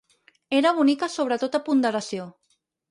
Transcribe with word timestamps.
Era 0.59 0.71
bonica 0.79 1.11
sobre 1.17 1.39
tota 1.45 1.63
ponderació. 1.69 2.31